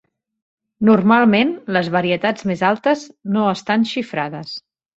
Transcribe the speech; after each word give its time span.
Normalment, 0.89 1.51
les 1.77 1.91
varietats 1.97 2.47
més 2.53 2.65
altes 2.73 3.07
no 3.37 3.47
estan 3.53 3.89
xifrades. 3.95 4.61